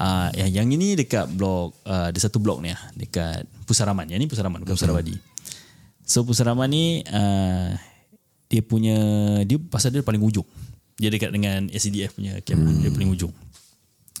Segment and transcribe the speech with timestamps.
[0.00, 4.08] uh, yang, yang ini dekat blok uh, ada satu blok ni lah dekat Pusaraman.
[4.08, 5.14] Yang ni Pusaraman bukan Pusarawadi.
[6.02, 7.76] So Pusaraman ni uh,
[8.50, 8.98] dia punya
[9.44, 10.48] dia pasal dia paling ujung.
[10.98, 12.60] Dia dekat dengan SCDF punya camp.
[12.60, 12.80] Hmm.
[12.82, 13.32] Dia paling ujung.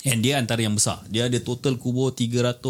[0.06, 1.02] And dia antara yang besar.
[1.10, 2.60] Dia ada total kubur 300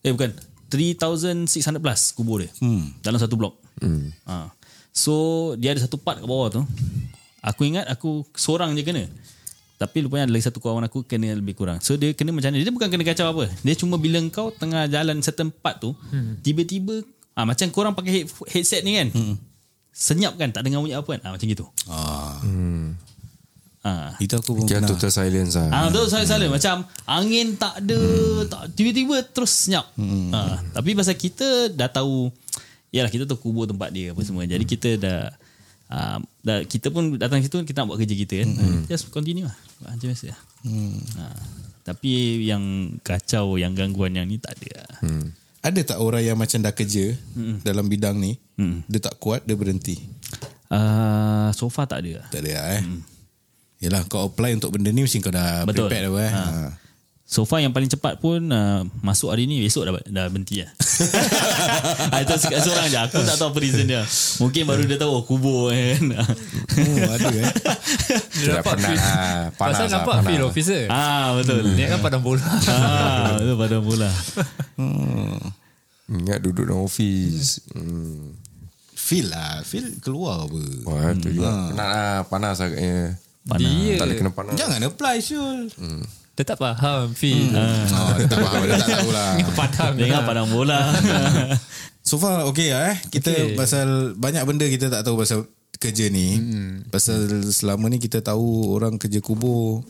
[0.00, 0.32] eh bukan
[0.72, 2.50] 3600 plus kubur dia.
[2.58, 2.92] Hmm.
[3.04, 3.60] Dalam satu blok.
[3.80, 4.10] Hmm.
[4.26, 4.52] Ha.
[4.90, 6.62] So dia ada satu part kat bawah tu.
[7.40, 9.08] Aku ingat aku seorang je kena.
[9.80, 11.80] Tapi rupanya ada lagi satu kawan aku kena lebih kurang.
[11.80, 12.60] So dia kena macam ni.
[12.60, 13.48] Dia bukan kena kacau apa.
[13.64, 16.44] Dia cuma bila kau tengah jalan certain part tu, hmm.
[16.44, 17.00] tiba-tiba
[17.32, 19.08] ah macam korang pakai head, headset ni kan.
[19.08, 19.40] Hmm.
[19.88, 21.20] Senyap kan tak dengar bunyi apa kan.
[21.24, 21.64] Ah macam gitu.
[21.88, 22.36] Ah.
[22.44, 22.92] Hmm.
[23.80, 24.12] Ah.
[24.20, 24.92] Itu aku pun Kira pernah.
[24.92, 25.72] total silence lah.
[25.72, 28.00] Ah betul saya salah macam angin tak ada
[28.52, 29.88] tak tiba-tiba terus senyap.
[30.36, 32.28] Ah tapi pasal kita dah tahu
[32.92, 34.44] yalah kita tahu kubur tempat dia apa semua.
[34.44, 35.32] Jadi kita dah
[35.88, 38.48] ah, dah kita pun datang situ kita nak buat kerja kita kan.
[38.84, 39.56] Just continue lah.
[39.80, 40.26] Buat Macam biasa.
[40.28, 40.40] lah.
[41.16, 41.40] Ah,
[41.82, 42.12] tapi
[42.44, 42.62] yang
[43.00, 44.84] kacau yang gangguan yang ni tak ada.
[44.84, 44.92] lah.
[45.00, 45.26] Hmm.
[45.60, 47.12] Ada tak orang yang macam dah kerja
[47.60, 48.40] dalam bidang ni,
[48.88, 49.96] dia tak kuat, dia berhenti?
[50.70, 52.24] Ah so far tak ada.
[52.24, 52.28] lah.
[52.30, 52.82] Tak ada lah, eh.
[53.80, 55.88] Yelah kau apply untuk benda ni mesti kau dah Betul.
[55.88, 56.32] prepared dah eh.
[56.32, 56.42] Ha.
[57.30, 60.70] So far yang paling cepat pun uh, masuk hari ni besok dah dah berhenti lah.
[62.10, 62.98] Ah, Itu se- seorang je.
[62.98, 64.02] Aku tak tahu apa reason dia.
[64.42, 66.10] Mungkin baru dia tahu oh, kubur kan.
[66.10, 67.46] Oh, ada eh.
[68.34, 69.54] Dia dah penat lah.
[69.54, 70.26] Panas Pasal lah, nampak panas.
[70.26, 70.82] feel officer.
[70.90, 71.62] ah betul.
[71.78, 72.42] Dia kan padang bola.
[72.66, 74.10] ah betul pada mula.
[76.10, 77.62] Ingat duduk dalam office.
[77.70, 78.34] Hmm.
[78.90, 79.62] Feel lah.
[79.62, 80.58] Feel keluar apa.
[80.82, 81.70] Wah, tu juga.
[81.70, 82.16] Penat lah.
[82.26, 83.14] Panas agaknya.
[83.54, 84.58] Dia Tak boleh kena panas.
[84.58, 85.70] Jangan apply Syul.
[86.40, 87.52] Dia tak faham feel.
[87.52, 88.64] Oh, dia tak faham.
[88.64, 89.30] Dia tak tahu lah.
[89.60, 89.92] Padang.
[89.92, 90.80] Dengar padang bola.
[92.00, 92.96] So far okay lah eh.
[93.12, 93.52] Kita Okay.
[93.60, 95.44] pasal banyak benda kita tak tahu pasal
[95.76, 96.40] kerja ni.
[96.88, 99.84] Pasal selama ni kita tahu orang kerja kubur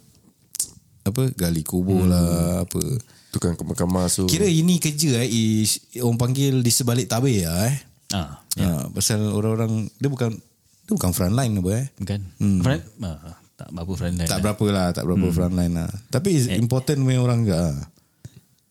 [1.07, 2.83] apa gali kubur lah apa.
[3.31, 4.27] Tukang kamar so.
[4.27, 7.77] Kira ini kerja eh is, orang panggil di sebalik tabir lah eh.
[8.11, 8.91] ah, Ya.
[8.91, 10.35] pasal orang-orang dia bukan
[10.83, 11.87] dia bukan frontline apa eh.
[11.95, 12.21] bukan.
[12.67, 14.29] Friend ah, tak berapa friend lain.
[14.29, 14.45] Tak lah.
[14.49, 15.91] berapa lah, tak berapa frontline lah.
[16.09, 17.53] Tapi is important punya orang ke.
[17.53, 17.77] ah.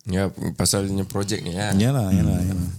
[0.09, 1.77] Ya, pasalnya projek ni kan.
[1.77, 2.71] Yalah, yalah, yalah.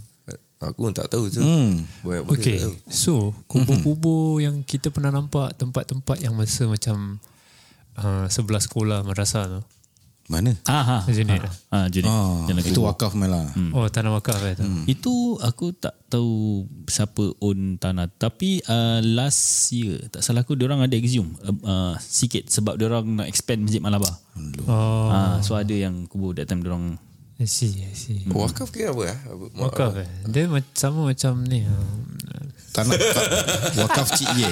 [0.60, 1.40] Aku pun tak tahu tu.
[1.40, 1.86] Hmm.
[2.04, 2.74] Banyak benda Okay tahu.
[2.92, 7.16] So Kubur-kubur yang kita pernah nampak Tempat-tempat yang masa macam
[7.96, 9.60] uh, Sebelah sekolah madrasah tu
[10.30, 10.54] Mana?
[10.62, 10.96] Ah, ha.
[11.02, 11.52] Macam ni lah.
[11.74, 11.90] Ah.
[12.06, 13.50] Ah, jalan itu wakaf malah.
[13.72, 16.30] Oh tanah wakaf eh tu Itu aku tak tahu
[16.86, 18.06] siapa own tanah.
[18.08, 23.02] Tapi uh, last year, tak salah aku, diorang ada exhume uh, uh, sikit sebab diorang
[23.12, 24.14] nak expand Masjid Malabar.
[24.64, 26.94] Oh Ah, so ada yang kubur that time diorang
[27.36, 29.16] I see I see Wakaf ke apa?
[29.26, 31.64] Apa- Wakaf eh Dia ma- sama macam ni
[32.70, 32.94] uh, Tanah
[33.82, 34.50] wakaf Cik Ye.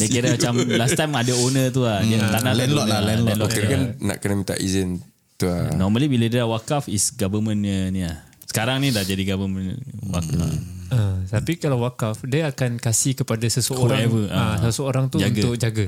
[0.00, 2.00] Dia kira macam last time ada owner tu lah.
[2.00, 3.50] Dia tanah tak landlord ada lah, owner landlord.
[3.52, 4.88] Kira kan nak kena minta izin
[5.36, 5.68] tu lah.
[5.76, 8.16] Normally bila dia dah wakaf is government ni lah.
[8.48, 9.78] Sekarang ni dah jadi government
[10.10, 10.50] wakaf.
[10.90, 14.54] uh, Tapi kalau wakaf Dia akan kasih kepada seseorang Whoever, uh, ah.
[14.58, 15.38] Seseorang tu Jaga.
[15.38, 15.86] untuk jaga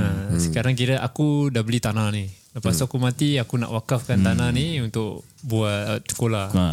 [0.00, 4.24] uh, Sekarang kira aku dah beli tanah ni Lepas tu aku mati Aku nak wakafkan
[4.24, 6.66] tanah ni Untuk buat uh, sekolah Ha.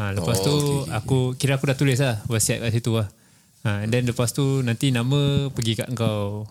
[0.00, 3.10] Ha, lepas oh, tu okay, aku kira aku dah tulis lah wasiat kat situ lah.
[3.60, 6.48] Ha, and then lepas tu nanti nama pergi kat kau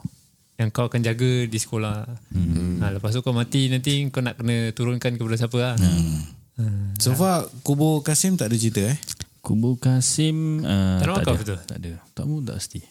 [0.59, 2.05] yang kau akan jaga di sekolah.
[2.35, 2.83] Hmm.
[2.83, 5.75] Ha, lepas tu kau mati nanti kau nak kena turunkan kepada siapa lah.
[5.79, 6.93] Hmm.
[6.99, 8.97] So far kubur Kasim tak ada cerita eh.
[9.39, 11.39] Kubur Kasim uh, Tak ada tak ada.
[11.39, 11.59] betul?
[11.63, 11.91] Tak ada.
[12.11, 12.81] Tak mu tak pasti.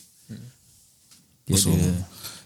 [1.45, 1.93] Dia So, ada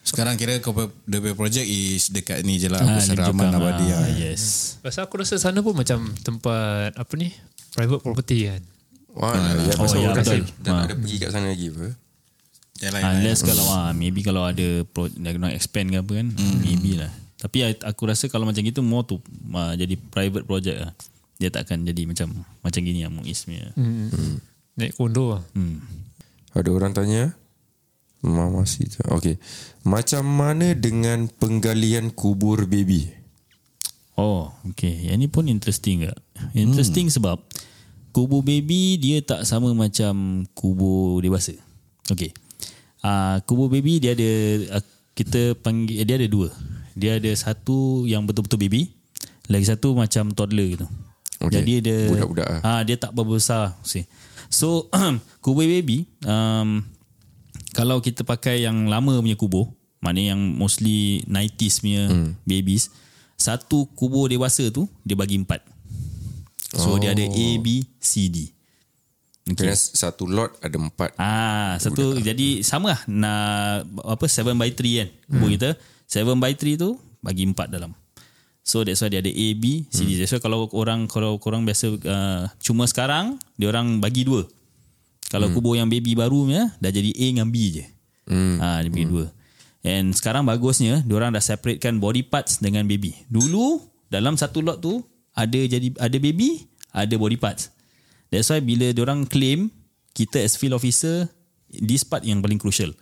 [0.03, 2.83] sekarang kira kau punya projek is dekat ni je lah.
[2.83, 3.87] Ah, Lim Seraman Abadi.
[3.95, 4.11] ah, ah.
[4.11, 4.75] Yes.
[4.83, 7.31] Pasal aku rasa sana pun macam tempat apa ni?
[7.73, 8.63] Private property kan.
[9.13, 10.41] Wah, ya, Oh, pasal ya, betul.
[10.65, 11.87] dah tak ada pergi kat sana lagi apa.
[12.83, 13.13] Yalah, yalah.
[13.15, 16.29] Unless kalau ah, maybe kalau ada pro, nak nak expand ke apa kan,
[16.65, 17.13] maybe lah.
[17.43, 19.19] Tapi aku rasa kalau macam gitu more tu
[19.53, 20.93] uh, jadi private project lah.
[21.43, 23.67] Dia tak akan jadi macam macam gini lah Muiz punya.
[23.75, 24.15] Hmm.
[24.15, 24.39] Hmm.
[24.79, 25.43] Naik kondo lah.
[25.59, 25.83] Hmm.
[26.55, 27.35] Ada orang tanya.
[28.23, 29.03] Mama tu.
[29.19, 29.43] Okay.
[29.83, 33.11] Macam mana dengan penggalian kubur baby?
[34.15, 35.11] Oh, okay.
[35.11, 36.23] Yang ni pun interesting tak?
[36.55, 37.17] Interesting hmm.
[37.19, 37.43] sebab
[38.13, 41.57] kubur baby dia tak sama macam kubur dewasa.
[42.13, 42.31] Okay.
[43.03, 44.31] Uh, kubur baby dia ada
[44.79, 44.85] uh,
[45.17, 46.53] kita panggil dia ada dua.
[46.93, 48.93] Dia ada satu yang betul-betul baby,
[49.49, 50.87] lagi satu macam toddler gitu.
[51.43, 51.59] Okay.
[51.59, 52.47] Jadi dia Budak-budak.
[52.63, 53.75] Ah dia tak berbesar.
[53.83, 54.05] See.
[54.53, 54.93] So
[55.45, 56.85] kubur baby um,
[57.73, 59.73] kalau kita pakai yang lama punya kubur,
[60.05, 62.31] maknanya yang mostly 90s punya hmm.
[62.45, 62.93] babies,
[63.41, 65.72] satu kubur dewasa tu dia bagi empat.
[66.73, 66.97] So oh.
[66.97, 68.49] dia ada A, B, C, D.
[69.43, 71.19] Kira satu lot ada empat.
[71.19, 75.57] Ah, satu jadi sama lah nak apa 7 by 3 kan kubur hmm.
[75.59, 75.71] kita.
[76.07, 77.91] 7 by 3 tu bagi empat dalam.
[78.63, 80.15] So that's why dia ada A, B, C, D.
[80.15, 84.47] That's why kalau orang kalau korang biasa uh, cuma sekarang dia orang bagi dua.
[85.27, 87.85] Kalau kubur yang baby baru punya dah jadi A dengan B je.
[88.31, 88.63] Hmm.
[88.63, 89.27] Ha, dia bagi dua.
[89.83, 93.19] And sekarang bagusnya dia orang dah separatekan body parts dengan baby.
[93.27, 97.73] Dulu dalam satu lot tu ada jadi ada baby, ada body parts.
[98.33, 99.69] That's why bila dia orang claim
[100.13, 101.29] kita as field officer
[101.69, 102.93] this part yang paling crucial.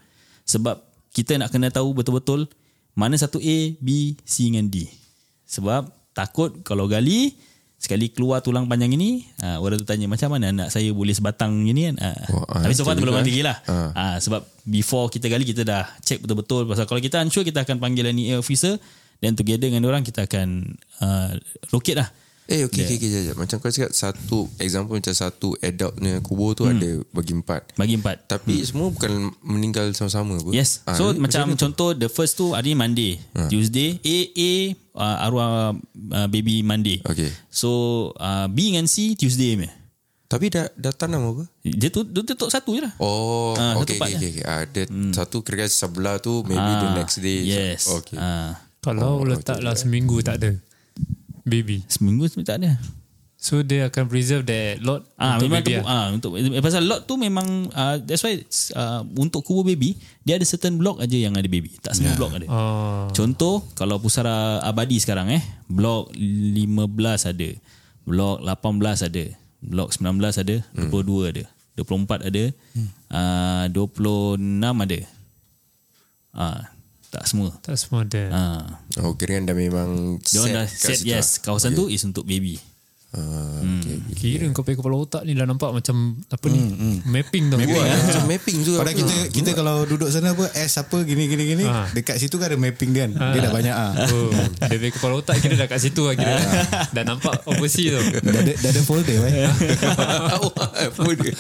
[0.47, 2.47] Sebab kita nak kena tahu betul-betul
[2.95, 4.87] mana satu A, B, C dengan D.
[5.47, 7.35] Sebab takut kalau gali
[7.81, 11.65] sekali keluar tulang panjang ini, ha, orang tu tanya macam mana anak saya boleh sebatang
[11.65, 11.97] gini kan.
[11.97, 12.11] Ha.
[12.37, 13.57] Oh, Tapi so far tu betul belum lagi lah.
[13.67, 14.21] Ha.
[14.21, 18.13] sebab before kita gali kita dah check betul-betul pasal kalau kita unsure kita akan panggil
[18.13, 18.77] NEA officer
[19.21, 21.33] dan together dengan orang kita akan uh,
[21.71, 22.09] locate lah.
[22.51, 26.59] Eh okay, okay, okay, okay, Macam kau cakap Satu example Macam satu adult punya kubur
[26.59, 28.27] tu Ada bagi empat Bagi empat.
[28.27, 30.83] Tapi semua bukan Meninggal sama-sama apa Yes.
[30.83, 33.13] Ah, so ni macam contoh the first tu hari ni Monday,
[33.47, 34.53] Tuesday A A
[34.99, 35.79] uh, arwah
[36.11, 36.99] uh, baby Monday.
[37.07, 37.71] Okay So
[38.19, 39.71] uh, B dengan C Tuesday punya.
[40.27, 41.45] Tapi dah, dah tanam apa?
[41.63, 42.95] Dia tu dia tutup satu je lah.
[42.99, 44.45] Oh, Ah, okay, okay, okay, okay.
[44.47, 47.43] Ah, dia satu kira sebelah tu maybe the Ah, next day.
[47.43, 47.87] Yes.
[47.87, 48.15] Okay.
[48.15, 50.57] Ah, Kalau letaklah seminggu tak ada
[51.51, 51.83] baby.
[51.91, 52.73] seminggu sebenarnya tak ada.
[53.41, 56.85] So dia akan preserve that lot Ah untuk memang baby tu, ah untuk eh, pasal
[56.85, 58.37] lot tu memang uh, that's why
[58.77, 61.73] uh, untuk kubur baby dia ada certain block aja yang ada baby.
[61.81, 62.47] Tak semua block ada.
[62.53, 63.09] Oh.
[63.17, 65.41] Contoh kalau pusara abadi sekarang eh
[65.73, 67.51] blok 15 ada.
[68.05, 69.25] Blok 18 ada.
[69.61, 71.45] Blok 19 ada, 22 ada.
[71.77, 72.45] 24 ada.
[73.09, 74.99] Uh, 26 ada.
[76.37, 76.80] Ah
[77.11, 77.51] tak semua.
[77.61, 78.23] Tak semua ada.
[78.31, 78.63] Ah
[78.99, 81.51] Oh, kira dah memang dia orang dah set situ yes lah.
[81.51, 82.57] kawasan tu is untuk baby.
[83.11, 83.83] Ah, Hmm.
[83.83, 83.99] okay.
[84.15, 86.63] Kira kau pakai kepala otak ni dah nampak macam apa ni?
[87.03, 87.59] Mapping tau.
[87.59, 88.79] Wah, macam mapping juga.
[88.79, 91.91] Padahal kita kita kalau duduk sana apa S apa gini gini gini Ah.
[91.91, 93.35] dekat situ kan ada mapping dia kan.
[93.35, 93.93] Dia dah banyak ah.
[94.07, 94.31] Oh,
[94.63, 96.39] dia pakai kepala otak kira dah kat situ lah kira.
[96.89, 98.23] dah nampak overseas tu.
[98.23, 99.35] Dah ada dah ada folder eh.
[101.19, 101.35] Dia?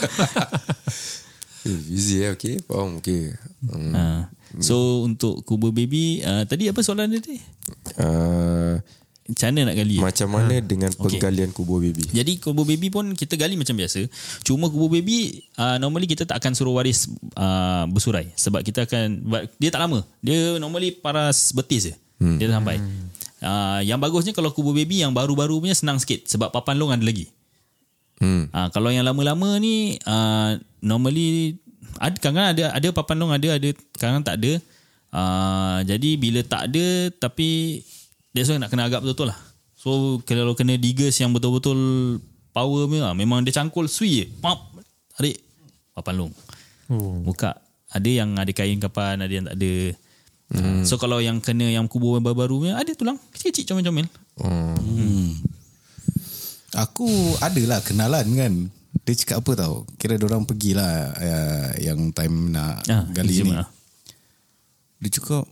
[1.62, 2.58] Eh, Easy eh, okay.
[2.64, 3.36] Faham, okay.
[3.62, 3.92] Hmm.
[3.94, 4.22] Ah.
[4.58, 7.38] So untuk kubur baby uh, tadi apa soalan dia tadi?
[7.94, 8.82] Uh,
[9.30, 9.96] Macam mana nak gali?
[10.02, 12.02] macam mana dengan penggalian kubur baby?
[12.10, 14.02] Jadi kubur baby pun kita gali macam biasa.
[14.42, 17.06] Cuma kubur baby uh, normally kita tak akan suruh waris
[17.38, 19.22] uh, bersurai sebab kita akan
[19.62, 20.02] dia tak lama.
[20.18, 21.94] Dia normally paras betis je.
[22.18, 22.42] Hmm.
[22.42, 22.82] Dia dah sampai.
[23.40, 27.06] Uh, yang bagusnya kalau kubur baby yang baru-baru punya senang sikit sebab papan long ada
[27.06, 27.30] lagi.
[28.18, 28.50] Hmm.
[28.50, 31.56] Uh, kalau yang lama-lama ni uh, normally
[32.00, 34.52] ada kadang ada ada papan long ada ada kadang tak ada.
[35.10, 37.82] Uh, jadi bila tak ada tapi
[38.30, 39.38] that's why nak kena agak betul-betul lah.
[39.74, 41.78] So kalau kena diggers yang betul-betul
[42.52, 44.26] power punya ah, memang dia cangkul sui je.
[44.38, 44.58] Pop
[45.16, 45.40] tarik
[45.96, 46.32] papan long.
[46.90, 47.20] Oh.
[47.24, 47.58] Buka.
[47.90, 49.74] Ada yang ada kain kapan, ada yang tak ada.
[50.50, 50.82] Hmm.
[50.86, 54.06] So kalau yang kena yang kubur yang baru-baru punya ada tulang kecil-kecil comel-comel.
[54.38, 54.78] Oh.
[56.78, 57.10] Aku
[57.42, 58.54] adalah kenalan kan.
[59.10, 59.74] Dia cakap apa tau?
[59.98, 63.50] Kira orang pergilah uh, yang time nak Ah, gali ni.
[63.50, 63.66] lah.
[65.02, 65.50] Dia cakap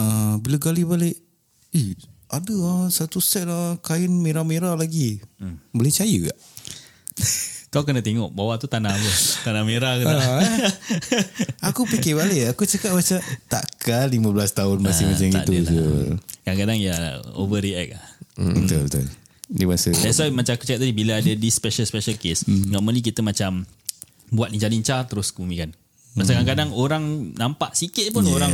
[0.00, 1.20] uh, bila gali balik,
[1.70, 1.92] eh
[2.32, 5.20] ada lah satu set lah kain merah-merah lagi.
[5.36, 5.60] Hmm.
[5.68, 6.38] Boleh percaya tak?
[7.68, 9.10] Kau kena tengok bawah tu tanah apa?
[9.44, 10.16] Tanah merah ke tak?
[10.16, 10.56] Ah, eh.
[11.64, 13.16] aku fikir balik Aku cakap macam
[13.48, 15.84] Takkan 15 tahun Masih Ah, macam itu je
[16.44, 16.96] Kadang-kadang ya
[17.32, 18.04] overreact lah.
[18.36, 19.04] Betul betul
[19.52, 23.04] Dia masa That's why macam aku cakap tadi bila ada this special special case, normally
[23.04, 23.68] kita macam
[24.32, 25.76] buat lincah-lincah terus kumikan.
[26.12, 28.36] Masa kadang-kadang orang nampak sikit pun Yes.
[28.36, 28.52] orang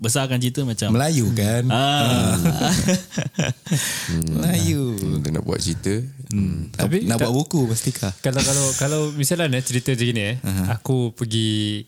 [0.00, 2.36] besarkan cerita macam Melayu kan ah,
[4.32, 5.92] Melayu Dia nak buat cerita.
[6.32, 6.72] Hmm.
[6.72, 10.66] Tapi Nak buat buku Pastikah Kalau kalau kalau misalnya cerita macam gini eh, uh-huh.
[10.72, 11.84] aku pergi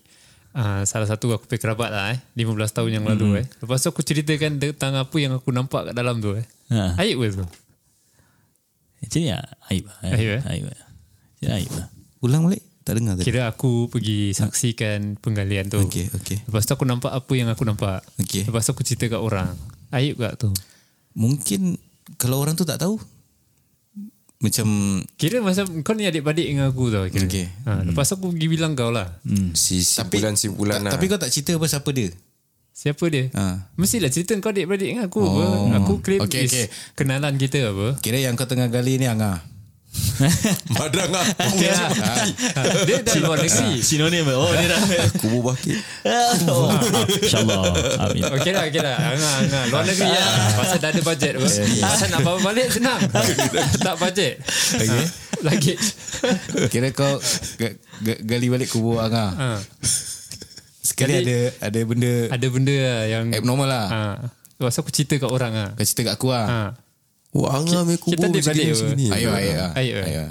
[0.53, 3.47] uh, salah satu aku pergi kerabat lah eh, 15 tahun yang lalu eh.
[3.65, 6.45] Lepas tu aku ceritakan tentang apa yang aku nampak kat dalam tu eh.
[6.69, 7.01] Ha.
[7.01, 7.47] Aib ke tu?
[9.09, 9.97] Actually ya, aib lah.
[10.05, 10.43] Aib, eh?
[10.45, 10.79] Aib lah.
[11.33, 11.87] Actually, aib lah.
[12.19, 15.81] Ulang balik Tak dengar tadi Kira aku pergi saksikan penggalian tu.
[15.81, 18.05] Okey okey Lepas tu aku nampak apa yang aku nampak.
[18.19, 18.45] Okey.
[18.45, 19.57] Lepas tu aku cerita kat orang.
[19.91, 20.53] Aib kat tu.
[21.15, 21.81] Mungkin
[22.15, 23.01] Kalau orang tu tak tahu
[24.39, 24.69] Macam
[25.17, 27.09] Kira masa kau ni adik-beradik dengan aku tau.
[27.09, 27.25] Kira.
[27.25, 27.47] Okey.
[27.65, 29.09] Ha, lepas tu aku pergi bilang kau lah.
[29.53, 30.93] Si simpulan-simpulan ta- lah.
[30.93, 32.13] Tapi kau tak cerita apa siapa dia
[32.79, 33.27] Siapa dia?
[33.35, 33.75] Ha.
[33.75, 35.19] Mestilah cerita kau adik-beradik dengan aku.
[35.19, 35.67] Oh.
[35.75, 36.67] Aku claim Okey, is okey.
[36.95, 37.99] kenalan kita apa.
[37.99, 39.43] Kira yang kau tengah gali ni Angah
[40.79, 41.27] Madrang lah.
[41.49, 41.91] Okay, lah.
[42.87, 43.83] dia dah luar negeri.
[43.83, 44.79] Sinonim Oh dia dah
[45.21, 45.75] Kubur bakit.
[46.47, 46.71] oh,
[47.19, 47.67] InsyaAllah
[47.99, 48.95] Amin Okey lah, okey lah.
[48.95, 49.63] Angah, angah.
[49.75, 50.31] Luar negeri lah.
[50.55, 51.33] Pasal dah ada bajet.
[51.83, 53.01] Pasal nak bawa balik senang.
[53.81, 54.39] tak bajet.
[54.71, 55.03] Okay.
[55.43, 55.75] Lagi.
[56.71, 57.19] Kira kau
[57.59, 59.49] ga- ga- Gali balik kubur Angah Ha.
[60.81, 63.25] Sekali Jadi- ada Ada benda Ada benda lah yang...
[63.33, 64.01] Abnormal lah Ha.
[64.59, 65.69] Lepas tu aku cerita kat orang lah.
[65.73, 66.47] Kau cerita kat aku lah.
[66.47, 66.61] Ha.
[67.29, 68.81] Wah, angah ambil kubur Kita adik macam beradik ni, apa?
[68.81, 69.07] macam ni.
[69.13, 69.53] Ayo, ayo.
[69.77, 69.97] Ayo.
[70.01, 70.23] Ayo.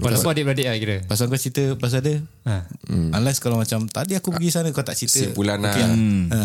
[0.00, 0.96] Walaupun adik-beradik lah kira.
[1.04, 2.18] Pasal kau cerita pasal dia.
[2.42, 2.64] Ha.
[2.88, 5.20] Unless kalau macam tadi aku pergi sana kau tak cerita.
[5.20, 5.70] Simpulan lah.
[5.70, 5.84] Okey
[6.32, 6.40] Ha.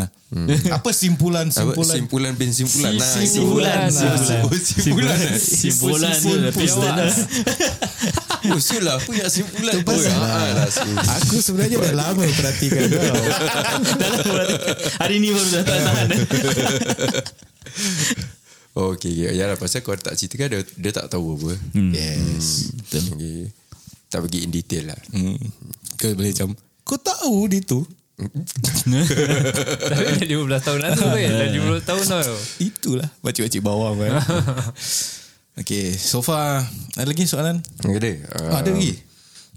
[0.76, 1.96] Apa simpulan simpulan?
[1.96, 3.10] simpulan bin simpulan lah.
[3.18, 3.90] Simpulan.
[3.90, 5.18] Simpulan.
[5.40, 6.14] Simpulan.
[6.14, 7.10] Simpulan piston lah.
[8.52, 9.00] Oh, siul lah.
[9.00, 9.74] Apa yang simpulan?
[9.80, 10.28] Tu pasal lah.
[10.28, 10.98] ah, lah, siul.
[11.00, 13.16] Aku sebenarnya dah lama perhatikan kau.
[15.02, 16.08] Hari ni baru dah tahan.
[18.74, 19.38] Oh, okay, okay.
[19.38, 21.54] Yalah, pasal kau tak cerita kan dia, dia tak tahu apa.
[21.94, 22.74] Yes.
[22.90, 23.54] Okay.
[24.10, 25.00] Tak pergi in detail lah.
[25.14, 25.38] Hmm.
[26.02, 27.86] Kau boleh macam kau tahu dia tu.
[28.18, 31.32] Tapi dah 15 tahun lalu kan.
[31.38, 32.38] Dah 15 tahun tau.
[32.62, 34.12] Itulah Pakcik-pakcik bawang kan.
[35.56, 37.62] Okay, so far ada lagi soalan?
[37.80, 38.12] Ada?
[38.50, 38.94] Ah, ada lagi?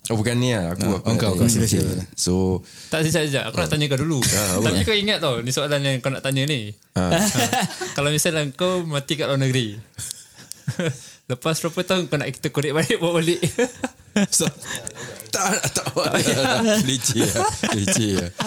[0.07, 0.71] Oh, bukan ni lah.
[0.71, 1.51] Aku, Ah, aku tanya.
[1.51, 1.91] sila, sila.
[1.91, 2.07] Okay.
[2.15, 2.63] So,
[2.95, 3.45] Tak sekejap sekejap.
[3.51, 4.23] Aku nak tanya kau dulu.
[4.63, 5.43] Tapi kau ingat tau.
[5.43, 6.71] Ni soalan yang kau nak tanya ni.
[6.95, 7.11] Ha.
[7.91, 9.75] Kalau misalnya kau mati kat luar negeri.
[11.31, 13.43] Lepas berapa tahun kau nak kita korek balik bawa balik.
[14.33, 14.49] so
[15.29, 15.93] tak tak tak
[16.89, 17.45] leceh lah
[17.77, 18.31] leceh lah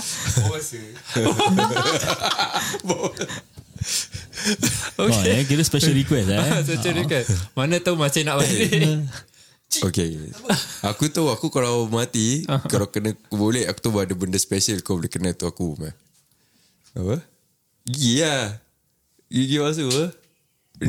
[4.99, 6.39] Oh, eh, kira special request eh.
[6.67, 7.23] so macam kan.
[7.55, 8.67] Mana tahu masih nak balik.
[9.85, 10.17] Okay
[10.81, 12.41] Aku tahu Aku kalau mati
[12.73, 15.93] Kalau kena boleh Aku tahu ada benda special Kau boleh kena tu aku man.
[16.97, 17.21] Apa?
[17.85, 18.57] Gigi lah
[19.29, 20.05] Gigi masuk apa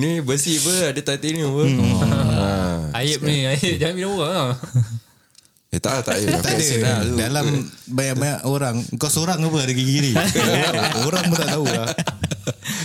[0.01, 1.63] Ni besi apa Ada titanium apa
[2.09, 2.51] ha.
[3.01, 3.47] Aib ni.
[3.47, 3.77] Aib.
[3.81, 4.59] Jangan minum orang lah.
[5.71, 7.15] Eh tak tak Tak, Tak ada.
[7.15, 7.47] Dalam
[7.87, 8.77] banyak-banyak orang.
[8.99, 10.13] Kau seorang apa ada gigi ni?
[11.07, 11.89] orang pun tak tahu lah.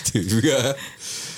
[0.01, 0.75] Itu juga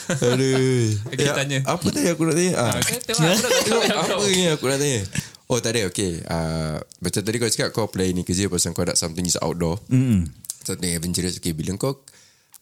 [0.07, 1.59] Aduh Okay, tanya.
[1.67, 2.75] Apa tadi aku nak tanya ah.
[2.79, 4.13] Okay, tengok aku.
[4.15, 5.01] Apa ni aku nak tanya
[5.47, 8.83] Oh tak ada okay uh, Macam tadi kau cakap Kau apply ni kerja Pasal kau
[8.83, 10.27] nak something is outdoor mm.
[10.63, 12.03] Something adventurous Okay bila kau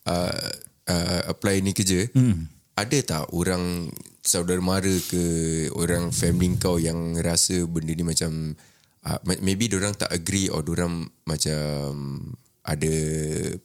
[0.05, 0.50] uh,
[0.89, 2.50] uh, Apply ni kerja mm.
[2.77, 3.89] Ada tak orang
[4.22, 5.24] Saudara mara ke
[5.74, 8.53] Orang family kau Yang rasa benda ni macam
[9.01, 11.89] uh, Maybe orang tak agree Or orang macam
[12.65, 12.91] Ada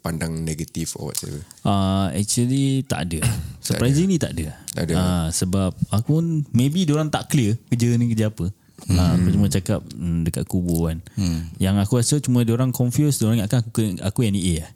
[0.04, 3.25] Pandang negatif Or whatever Uh, actually tak ada.
[3.64, 4.52] Surprisingly tak ada.
[4.76, 4.95] Tak ada.
[4.97, 8.52] Uh, sebab aku pun maybe orang tak clear kerja ni kerja apa.
[8.88, 8.97] Hmm.
[8.97, 10.99] Uh, aku cuma cakap mm, dekat kubur kan.
[11.16, 11.49] Hmm.
[11.61, 14.71] Yang aku rasa cuma orang confused, orang ingatkan aku aku NEA lah.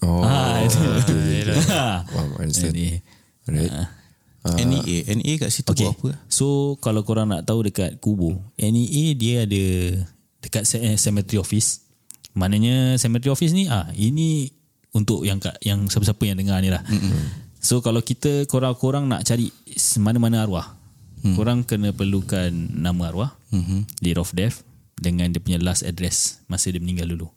[0.00, 0.80] Oh Ah, itu.
[2.12, 2.72] Wow, understand.
[2.72, 3.04] NEA.
[3.48, 3.72] Right
[4.40, 5.04] NEA.
[5.12, 5.84] NEA kat situ Okay.
[5.84, 6.10] buat apa?
[6.32, 9.64] So kalau korang nak tahu dekat kubur, NEA dia ada
[10.40, 11.84] dekat eh, cemetery office.
[12.34, 14.50] Maknanya cemetery office ni ah ini
[14.90, 16.82] untuk yang kat, yang siapa-siapa yang dengar ni lah.
[16.82, 17.22] Mm-hmm.
[17.60, 19.50] So kalau kita korang-korang nak cari
[20.02, 20.74] mana-mana arwah,
[21.22, 21.34] mm.
[21.36, 23.80] korang kena perlukan nama arwah, mm-hmm.
[24.02, 24.62] date of death
[24.98, 27.28] dengan dia punya last address masa dia meninggal dulu.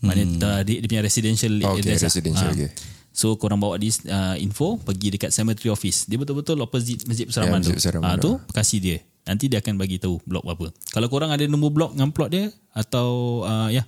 [0.00, 0.64] Maknanya mm.
[0.64, 2.00] dia, dia punya residential Oh, okay, address.
[2.00, 2.08] lah.
[2.08, 2.56] residential, Ah.
[2.56, 2.70] okay.
[3.10, 6.06] So korang bawa this uh, info pergi dekat cemetery office.
[6.06, 7.78] Dia betul-betul opposite Masjid Ya, Masjid tu.
[7.82, 8.38] Persaraman Ah tu.
[8.38, 8.98] tu kasih dia.
[9.26, 10.70] Nanti dia akan bagi tahu blok berapa.
[10.94, 13.82] Kalau korang ada nombor blok dengan plot dia atau uh, ya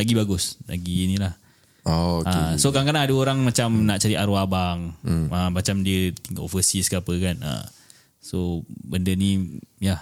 [0.00, 0.56] lagi bagus.
[0.64, 1.36] Lagi inilah.
[1.84, 2.32] Oh okay.
[2.32, 4.96] Ah, so kadang-kadang ada orang macam nak cari arwah abang.
[5.04, 5.28] Hmm.
[5.28, 7.36] Ah, macam dia tinggal overseas ke apa kan.
[7.44, 7.64] Ah.
[8.20, 10.00] So benda ni ya.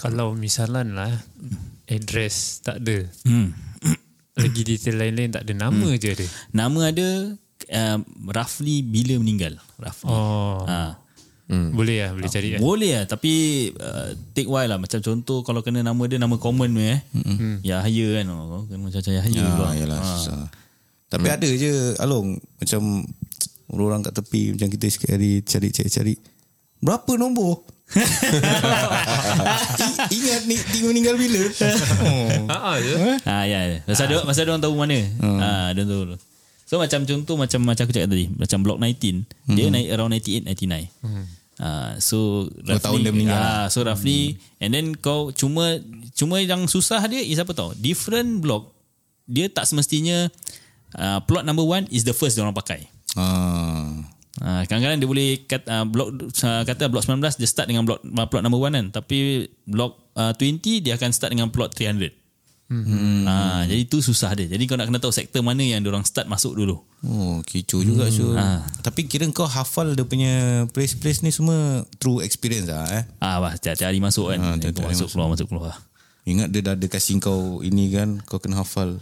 [0.00, 1.12] Kalau misalan lah.
[1.84, 3.04] Address tak ada.
[3.28, 3.52] Hmm.
[4.34, 5.52] Lagi detail lain-lain tak ada.
[5.68, 6.26] Nama je ada.
[6.50, 7.08] Nama ada
[7.70, 8.00] um,
[8.32, 9.60] roughly bila meninggal.
[9.76, 10.08] Roughly.
[10.12, 10.64] Oh.
[10.64, 10.96] Ah.
[11.44, 11.76] Hmm.
[11.76, 12.10] Boleh lah.
[12.12, 12.58] Boleh cari kan.
[12.58, 13.32] Boleh lah Tapi
[13.70, 17.60] uh, Take while lah Macam contoh Kalau kena nama dia Nama common ni eh mm-hmm.
[17.60, 19.70] Yahya kan oh, Kena macam-macam Yahya Ya, pula.
[19.74, 20.08] yalah, Ah.
[20.10, 20.48] susah.
[21.06, 22.80] Tapi ada je Along Macam
[23.68, 26.16] Orang kat tepi Macam kita sikit hari Cari-cari
[26.80, 27.60] Berapa nombor?
[29.76, 31.40] I- Ingat ni Tinggal meninggal bila?
[32.00, 32.28] oh.
[32.50, 32.94] Ha ah je.
[33.22, 33.60] Ah ya.
[33.66, 33.78] ya.
[33.84, 34.96] Masa dia masa dia orang tahu mana.
[35.20, 35.38] Hmm.
[35.38, 36.16] Ah dia tahu.
[36.74, 39.54] So macam contoh macam macam aku cakap tadi, macam block 19, hmm.
[39.54, 41.06] dia naik around 98 99.
[41.06, 41.24] Hmm.
[41.54, 43.38] Ah so roughly, tahun dia meninggal.
[43.38, 44.58] Ah so roughly hmm.
[44.58, 45.78] and then kau cuma
[46.18, 47.70] cuma yang susah dia is apa tau?
[47.78, 48.74] Different block
[49.30, 50.26] dia tak semestinya
[50.98, 52.90] uh, plot number one is the first dia orang pakai.
[53.14, 54.10] Ah.
[54.42, 58.02] Uh, kadang-kadang dia boleh kata, uh, blok uh, kata blok 19 dia start dengan blok
[58.02, 62.23] uh, plot number 1 kan tapi blok uh, 20 dia akan start dengan plot 300
[62.68, 63.24] hmm.
[63.24, 66.04] uh, jadi itu susah dia jadi kau nak kena tahu sektor mana yang dia orang
[66.04, 68.32] start masuk dulu Oh, kecoh juga Syul.
[68.32, 68.64] Ah.
[68.80, 73.04] Tapi kira kau hafal dia punya place-place ni semua through experience lah eh.
[73.20, 75.76] ah bah tiap-tiap hari masuk kan Ah, Dia tiap-tiap hari masuk keluar masuk keluar
[76.24, 78.96] Ingat dia dah ada kasih kau ini kan, kau kena hafal.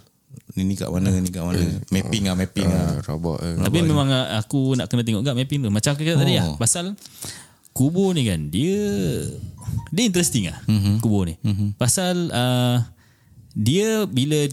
[0.59, 1.62] Ni kat mana, ni kat mana.
[1.95, 2.99] Mapping lah, mapping lah.
[2.99, 3.54] Ah, rabak eh.
[3.62, 6.57] tapi memang aku nak kena tengok kat mapping tu macam kata tadi lah Oh.
[6.59, 6.99] pasal
[7.71, 8.83] kubur ni kan dia
[9.88, 11.00] dia interesting lah mm-hmm.
[11.00, 11.78] kubur ni mm-hmm.
[11.78, 12.83] pasal uh,
[13.53, 14.49] dia bila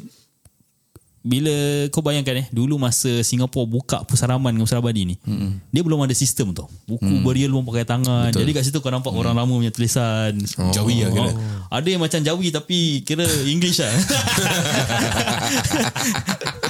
[1.20, 1.52] bila
[1.92, 5.68] kau bayangkan eh dulu masa Singapura buka pusaraman dengan pusarabadi ni mm.
[5.68, 7.24] dia belum ada sistem tau buku mm.
[7.28, 8.48] berial belum pakai tangan Betul.
[8.48, 9.20] jadi kat situ kau nampak mm.
[9.20, 10.72] orang lama punya tulisan Oh.
[10.72, 11.32] Jawi lah kira.
[11.70, 13.92] ada yang macam Jawi tapi kira English lah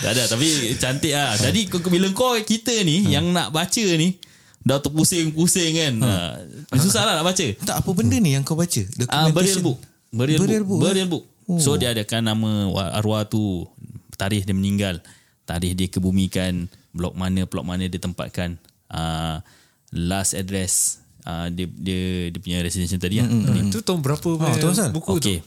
[0.02, 3.12] tak ada tapi cantik lah jadi bila kau kita ni Hmm.
[3.12, 4.18] yang nak baca ni
[4.60, 6.36] dah terpusing-pusing kan ha.
[6.76, 8.82] susah lah nak baca Tak apa benda ni yang kau baca?
[9.08, 9.64] Ah, burial Documentation.
[9.64, 9.80] book.
[10.10, 10.68] Burial, Burial book.
[10.68, 11.24] book, Burial book.
[11.58, 13.66] So dia adakan nama wa- arwah tu,
[14.14, 15.02] tarikh dia meninggal,
[15.44, 19.42] tarikh dia kebumikan, blok mana, blok mana dia tempatkan, uh,
[19.90, 23.26] last address, uh, dia, dia dia punya residential tadi lah.
[23.26, 23.66] Hmm.
[23.66, 25.38] Itu tahun berapa punya tu buku Okay.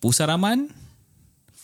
[0.00, 0.68] Pusaraman,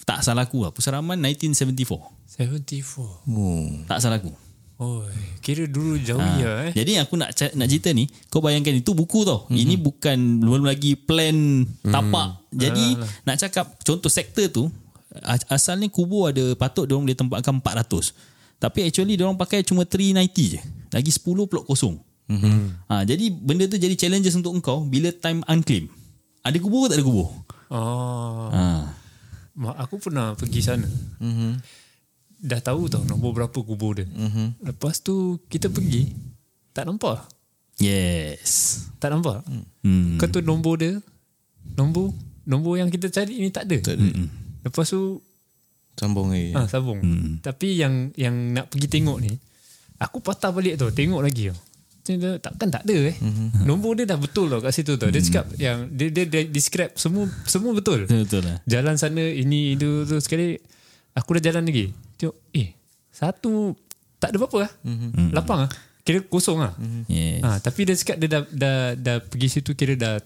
[0.05, 0.73] tak salah aku lah.
[0.73, 1.89] Pusaraman 1974.
[1.89, 1.97] tu?
[2.37, 3.33] 74.
[3.33, 3.69] Oh.
[3.89, 4.33] Tak salah aku.
[4.81, 5.05] Oh,
[5.45, 6.73] kira dulu jauh ya eh.
[6.73, 9.45] Jadi aku nak nak cerita ni, kau bayangkan itu buku tau.
[9.45, 9.61] Mm-hmm.
[9.61, 12.49] Ini bukan belum lagi plan tapak.
[12.49, 12.97] Jadi
[13.29, 14.73] nak cakap contoh sektor tu
[15.53, 18.17] asalnya kubur ada patut dia orang boleh tempatkan 400.
[18.57, 20.61] Tapi actually dia orang pakai cuma 390 je.
[20.97, 22.01] Lagi 10 plot kosong.
[22.33, 22.89] Mm-hmm.
[22.89, 25.93] Ha, jadi benda tu jadi challenges untuk engkau bila time unclaim.
[26.41, 27.29] Ada kubur ke tak ada kubur?
[27.69, 28.49] Oh.
[28.49, 28.97] Ha.
[29.61, 30.89] Mak aku pernah pergi sana.
[31.21, 31.53] Mm-hmm.
[32.41, 34.09] Dah tahu tau nombor berapa kubur dia.
[34.09, 34.65] Mm-hmm.
[34.65, 36.11] Lepas tu kita pergi
[36.73, 37.29] tak nampak.
[37.81, 38.85] Yes.
[39.01, 39.41] Tak nampak.
[39.81, 40.21] Hmm.
[40.21, 41.01] Kau tu nombor dia.
[41.77, 42.13] Nombor
[42.45, 43.77] nombor yang kita cari ni tak ada.
[43.81, 44.09] Tak ada.
[44.65, 45.25] Lepas tu
[45.97, 46.57] Sambung lagi.
[46.57, 47.01] ah sambung.
[47.01, 47.45] Hmm.
[47.45, 49.37] Tapi yang yang nak pergi tengok ni
[50.01, 51.61] aku patah balik tu tengok lagi tau.
[52.11, 53.17] Dia, takkan tak ada eh.
[53.21, 53.69] Hmm.
[53.69, 55.13] Nombor dia dah betul tau kat situ tau.
[55.13, 58.09] Dia cakap yang dia dia, dia describe semua semua betul.
[58.09, 58.57] Betul lah.
[58.65, 60.57] Jalan sana ini itu tu sekali
[61.13, 61.93] aku dah jalan lagi.
[62.21, 62.77] Tengok eh
[63.09, 63.73] satu
[64.21, 64.73] tak ada apa-apa lah.
[64.85, 65.33] Mm-hmm.
[65.33, 65.71] Lapang lah.
[66.05, 66.77] Kira kosong lah.
[66.77, 67.03] Mm-hmm.
[67.09, 67.41] Yes.
[67.41, 70.21] Ha, tapi dia cakap dia dah, dah, dah pergi situ kira dah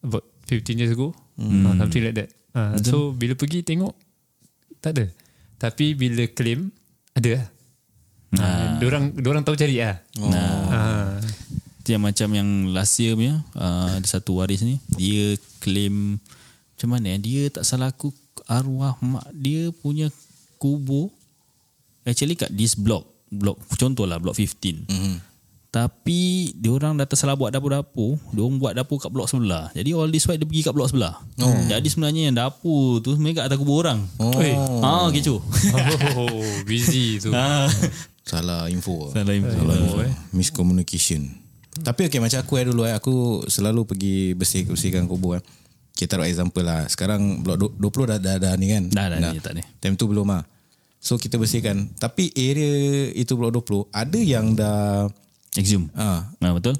[0.00, 1.12] about 15 years ago.
[1.36, 1.68] Mm.
[1.68, 2.28] Ha, something like that.
[2.56, 3.92] Ha, so bila pergi tengok
[4.80, 5.06] tak ada.
[5.60, 6.72] Tapi bila claim
[7.12, 7.46] ada lah.
[8.40, 8.44] Ha,
[8.80, 10.00] Diorang, diorang tahu cari lah.
[10.16, 10.32] Oh.
[10.32, 11.20] Ha.
[11.80, 15.32] Itu yang macam yang last year punya uh, Ada satu waris ni Dia
[15.64, 16.20] claim
[16.76, 18.12] Macam mana eh Dia tak salah aku
[18.44, 20.12] Arwah mak dia punya
[20.60, 21.08] kubur
[22.04, 25.16] Actually kat this block block Contohlah block 15 mm-hmm.
[25.70, 30.26] Tapi Diorang dah tersalah buat dapur-dapur Diorang buat dapur kat blok sebelah Jadi all this
[30.26, 31.56] while dia pergi kat blok sebelah oh.
[31.64, 34.34] Jadi sebenarnya yang dapur tu Sebenarnya kat atas kubur orang Oh.
[34.34, 34.50] Oi.
[34.82, 35.38] Ah, kecoh
[36.18, 37.30] Oh, busy tu.
[37.32, 37.70] ah.
[38.30, 39.10] Salah info.
[39.10, 39.98] Salah info Salah info.
[40.30, 41.38] Miscommunication.
[41.80, 45.42] Tapi okay macam aku eh dulu eh aku selalu pergi bersih bersihkan kubur eh.
[46.00, 46.88] Kita taruh example lah.
[46.88, 48.88] Sekarang blok du- 20 dah dah, dah ni kan.
[48.88, 49.62] Dah, dah, ni tak ni.
[49.84, 50.48] Time tu belum ah.
[50.96, 51.92] So kita bersihkan.
[52.00, 55.12] Tapi area itu blok 20 ada yang dah
[55.58, 56.78] Exhume ah ah, Betul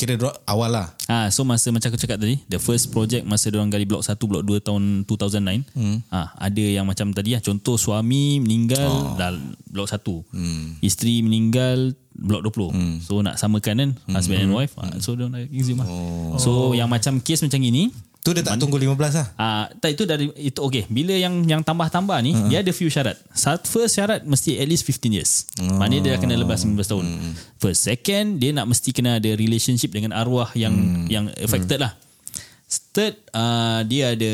[0.00, 0.88] kira drop awal lah.
[1.12, 4.00] Ah, so masa macam aku cakap tadi, the first project masa dia orang gali blok
[4.00, 5.96] 1, blok 2 tahun 2009, hmm.
[6.08, 9.20] ah, ada yang macam tadi lah, contoh suami meninggal oh.
[9.20, 10.00] dalam blok 1.
[10.32, 10.80] Hmm.
[10.80, 12.72] Isteri meninggal blok 20.
[12.72, 12.96] Hmm.
[13.04, 14.14] So nak samakan kan hmm.
[14.16, 14.72] husband and wife.
[14.80, 15.88] Ah, so dia orang exhume lah.
[15.92, 16.40] Oh.
[16.40, 19.26] So yang macam case macam ini, Tu dia tak tunggu 15 lah.
[19.40, 20.92] Ah, tak itu dari itu okey.
[20.92, 22.52] Bila yang yang tambah-tambah ni, uh-huh.
[22.52, 23.16] dia ada few syarat.
[23.32, 25.48] Sat, first syarat mesti at least 15 years.
[25.56, 25.80] Uh-huh.
[25.80, 27.06] Maknanya dia kena lepas 15 tahun.
[27.08, 27.32] Uh-huh.
[27.56, 31.08] First, second dia nak mesti kena ada relationship dengan arwah yang uh-huh.
[31.08, 31.96] yang affected uh-huh.
[31.96, 32.08] lah.
[32.92, 34.32] Third, uh, dia ada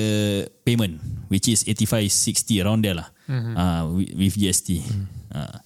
[0.67, 0.99] payment
[1.31, 3.07] which is 85 60 around there lah.
[3.31, 3.55] Uh-huh.
[3.55, 4.83] Uh, with, with GST.
[4.83, 5.47] Uh-huh.
[5.47, 5.57] Uh.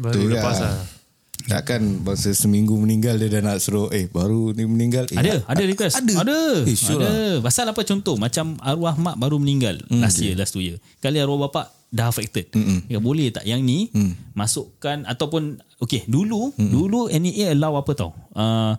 [0.00, 0.80] Baru Tu lepas lah.
[0.80, 1.01] lah.
[1.48, 5.10] Takkan masa seminggu meninggal dia dah nak suruh eh baru ni meninggal.
[5.10, 5.94] Eh, Ada, ada request.
[5.98, 6.14] Ada.
[6.22, 6.40] Ada.
[6.66, 7.06] Eh, sure ada.
[7.08, 7.38] lah.
[7.42, 10.78] Pasal apa contoh macam arwah mak baru meninggal mm, last year, last two year.
[11.02, 12.48] Kali arwah bapak dah affected.
[12.56, 12.88] Mm-mm.
[12.88, 14.32] Ya, boleh tak yang ni mm.
[14.32, 18.10] masukkan ataupun okay dulu mm dulu NEA allow apa tau?
[18.32, 18.74] Uh,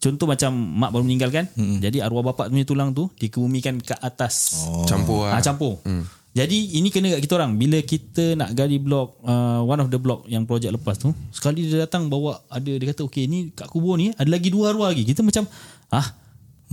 [0.00, 1.46] contoh macam mak baru meninggal kan.
[1.58, 1.84] Mm.
[1.84, 4.64] Jadi arwah bapak punya tulang tu dikebumikan ke atas.
[4.64, 4.86] Oh.
[4.88, 5.44] Campur Ah lah.
[5.44, 5.82] campur.
[5.84, 6.06] Hmm.
[6.34, 10.02] Jadi ini kena kat kita orang bila kita nak gali blok uh, one of the
[10.02, 13.70] block yang projek lepas tu sekali dia datang bawa ada dia kata okey ni kat
[13.70, 15.06] kubur ni ada lagi dua arwah lagi.
[15.06, 15.46] Kita macam
[15.94, 16.10] ah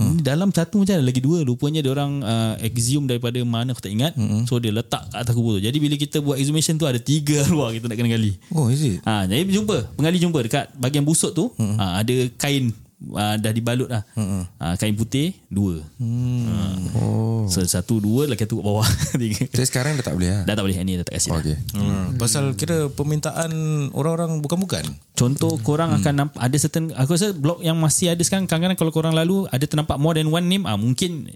[0.02, 0.18] hmm.
[0.18, 3.94] dalam satu macam ada lagi dua rupanya dia orang uh, exhume daripada mana aku tak
[3.94, 4.18] ingat.
[4.18, 4.42] Hmm.
[4.50, 5.62] So dia letak kat atas kubur tu.
[5.62, 8.34] Jadi bila kita buat exhumation tu ada tiga arwah kita nak kena gali.
[8.50, 8.98] Oh, is it?
[9.06, 11.78] Ha, jadi jumpa, pengali jumpa dekat bahagian busuk tu hmm.
[11.78, 12.74] ha, ada kain
[13.10, 14.06] uh, dah dibalut lah.
[14.14, 14.46] Hmm.
[14.62, 15.82] Ha, kain putih dua.
[15.98, 16.46] Hmm.
[16.46, 16.56] Ha.
[16.94, 17.44] Oh.
[17.50, 18.88] So, satu dua lagi satu kat bawah.
[19.22, 19.42] Tiga.
[19.50, 20.42] Jadi sekarang dah tak boleh lah.
[20.46, 21.30] Dah tak boleh ni dah tak kasih.
[21.34, 21.58] Oh, Okay.
[21.74, 22.14] Hmm.
[22.22, 23.50] Pasal kira permintaan
[23.96, 24.86] orang-orang bukan-bukan.
[25.18, 25.98] Contoh korang hmm.
[25.98, 29.50] akan nampak ada certain aku rasa blok yang masih ada sekarang kadang-kadang kalau korang lalu
[29.50, 31.30] ada ternampak more than one name ah mungkin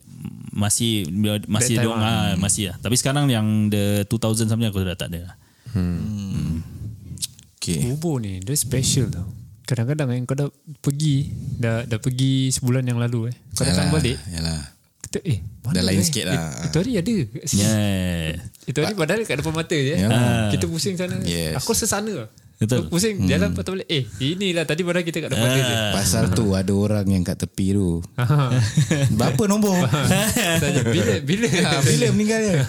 [0.55, 1.11] masih
[1.50, 2.76] masih dong ah, masih lah.
[2.79, 5.33] Tapi sekarang yang the 2000 something aku dah tak ada.
[5.33, 5.35] lah.
[7.66, 7.83] Okay.
[7.83, 9.26] Kubur ni dia special tau.
[9.66, 10.48] Kadang-kadang kan kau dah
[10.79, 11.26] pergi
[11.59, 13.37] dah dah pergi sebulan yang lalu eh.
[13.50, 14.62] Kau datang balik Yalah.
[15.07, 16.07] Kita, eh, mana Dah lain eh?
[16.07, 16.35] sikit lah.
[16.35, 17.14] Eh, Itu hari ada.
[17.50, 18.42] Yeah.
[18.66, 19.94] Itu hari padahal kat depan mata je.
[19.94, 20.07] Ya.
[20.11, 20.50] Ah.
[20.50, 21.18] Kita pusing sana.
[21.22, 21.59] Yes.
[21.62, 22.26] Aku sesana.
[22.57, 22.88] Betul.
[22.88, 23.87] Aku pusing jalan patut balik.
[23.87, 25.74] Eh, inilah tadi padahal kita kat depan dia je.
[25.94, 28.02] Pasal tu ada orang yang kat tepi tu.
[29.18, 29.79] Berapa nombor?
[30.59, 32.66] Tanya, bila bila Ha, bila meninggalnya?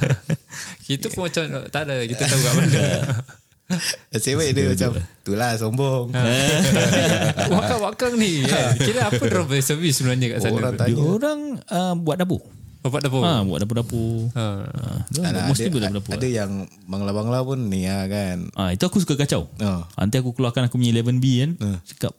[0.85, 2.79] kita pun macam tak ada kita tahu kat mana.
[3.67, 6.05] Baik dia macam Itulah sombong
[7.51, 8.75] Wakang-wakang ni kan.
[8.79, 10.55] Kira apa drop service sebenarnya kat sana?
[10.55, 12.41] Orang Dia tanya orang uh, buat dapur.
[12.77, 13.19] Bapak dapur.
[13.19, 14.31] Ha, buat dapur-dapur.
[14.31, 14.45] Ha.
[14.63, 16.11] Ha, Alah, buat- mesti ada, buat dapur-dapur.
[16.13, 16.51] ada yang
[16.87, 19.51] Bangla-bangla pun ni lah kan Ah, itu aku suka kacau.
[19.51, 19.81] Oh.
[19.97, 21.51] Nanti aku keluarkan aku punya 11B kan.
[21.83, 22.13] Cakap,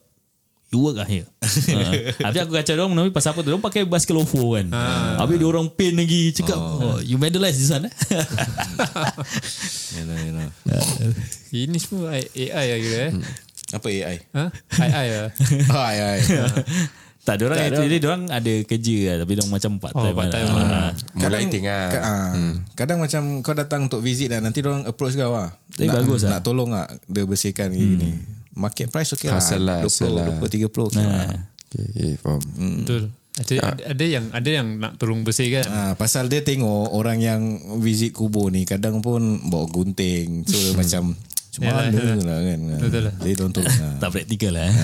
[0.68, 1.24] you work lah here.
[1.44, 2.28] ha.
[2.28, 3.48] Habis aku kacau dia orang pasal apa tu.
[3.48, 4.68] Dia orang pakai basikal ofo kan.
[5.16, 6.32] Habis dia orang pain lagi.
[6.36, 7.00] Cakap, oh.
[7.00, 7.94] you vandalize this one eh.
[9.98, 10.48] Yalah, yalah.
[11.56, 13.12] Ini semua AI lah kira eh.
[13.72, 14.16] Apa AI?
[14.36, 14.44] Ha?
[14.76, 15.28] AI lah.
[15.72, 16.18] Oh, AI
[17.28, 19.16] tak, dia orang actually dia orang ada kerja lah.
[19.20, 20.16] Tapi orang macam part Oh, time.
[20.16, 20.64] part time lah.
[20.64, 20.90] lah.
[21.12, 21.82] Mulai tengah.
[21.92, 22.32] Ka- ah,
[22.72, 25.52] Kadang macam kau datang untuk visit dan nanti orang approach kau lah.
[25.76, 26.40] Tapi nak, bagus lah.
[26.40, 27.76] Nak tolong lah dia bersihkan hmm.
[27.76, 28.10] gini.
[28.58, 29.38] Market price okay lah.
[29.38, 30.26] Hasil lah, hasil lah.
[30.34, 31.30] 20, 20 30 okay lah.
[31.68, 32.42] Okay, okay, faham.
[32.82, 33.02] Betul.
[33.38, 35.66] Ada, ada, ada yang ada yang nak tolong bersih kan.
[35.70, 37.40] Ah, pasal dia tengok orang yang
[37.78, 40.42] visit kubur ni kadang pun bawa gunting.
[40.42, 41.14] So macam
[41.54, 42.18] cuma mana yalah.
[42.18, 42.58] lah kan.
[42.82, 43.14] Betul lah.
[43.22, 43.70] Dia tolong tolong.
[43.70, 43.94] ah.
[44.02, 44.66] Tak praktikal lah.
[44.66, 44.74] Eh.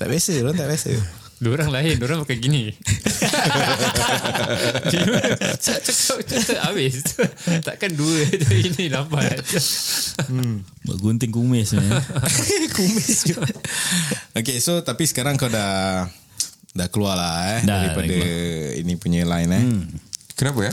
[0.00, 0.90] tak biasa, orang tak biasa.
[1.42, 2.70] Diorang lain, diorang pakai gini.
[5.58, 7.02] Cak cakap cakap habis.
[7.66, 9.42] Takkan dua je ini lambat.
[10.86, 11.82] Buat gunting kumis ni.
[12.78, 13.50] Kumis juga.
[14.38, 16.06] okay, so tapi sekarang kau dah
[16.72, 19.64] dah keluar lah eh Dah, daripada dah ini punya line eh.
[20.38, 20.72] Kenapa ya?